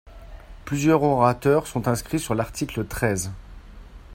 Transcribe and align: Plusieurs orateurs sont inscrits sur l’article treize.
Plusieurs 0.65 1.03
orateurs 1.03 1.67
sont 1.67 1.87
inscrits 1.87 2.17
sur 2.17 2.33
l’article 2.33 2.87
treize. 2.87 3.31